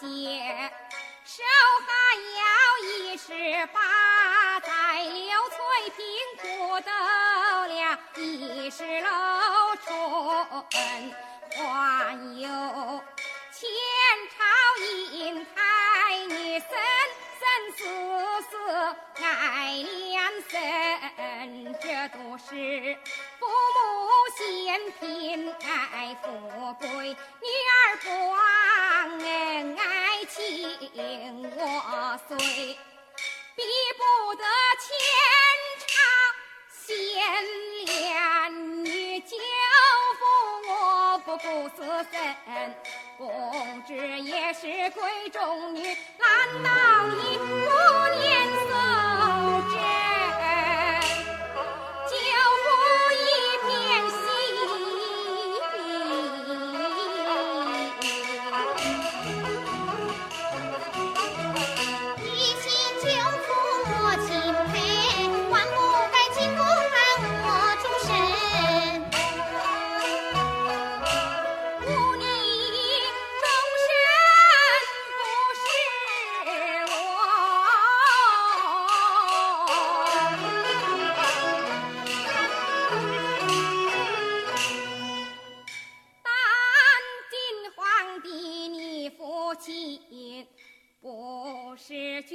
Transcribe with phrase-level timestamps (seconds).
[0.00, 0.06] 姐
[1.26, 1.42] 受
[1.84, 1.92] 寒
[2.32, 2.40] 了
[2.86, 5.58] 一十八载刘翠
[5.94, 6.00] 屏
[6.40, 6.90] 苦斗
[7.68, 9.10] 了一十六
[9.84, 9.92] 春
[11.54, 12.48] 还有
[13.52, 13.68] 前
[14.30, 14.38] 朝
[15.12, 16.68] 英台女生
[17.36, 17.42] 生
[17.76, 17.84] 世
[18.48, 18.56] 世
[19.22, 20.16] 爱良
[20.48, 22.96] 生这都是
[23.38, 23.84] 父母
[24.38, 26.26] 嫌贫爱富
[26.74, 27.79] 贵娘
[43.90, 47.89] 是也是闺中女，难当一。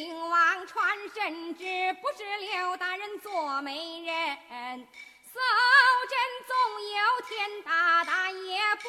[0.00, 1.62] 明王传圣旨，
[2.00, 4.86] 不是刘大人做媒人。
[5.30, 5.38] 搜
[6.08, 6.56] 朕纵
[6.88, 8.88] 有天大大，也不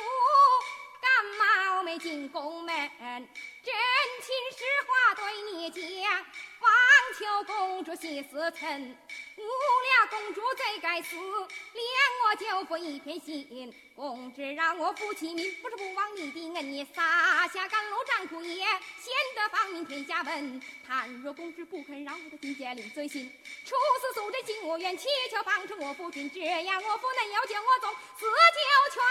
[1.02, 2.74] 敢冒昧进宫门。
[2.98, 3.74] 真
[4.22, 6.25] 情实话对你讲，
[6.62, 6.72] 方
[7.19, 8.96] 求公主息思忖。
[9.38, 11.83] 误了公主最该死，连
[12.24, 13.74] 我舅父一片心。
[13.95, 20.62] 公主让我负其名，不是不忘你的恩，你撒下甘露战苦也，先得芳名天下闻。
[20.88, 23.31] 倘若公主不肯让我的金戒令罪行，
[23.66, 28.25] 处死素贞心我愿，祈求帮助我夫君，这样我夫能有救我总，死
[28.56, 28.62] 就
[28.94, 29.04] 全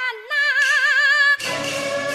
[2.06, 2.09] 呐。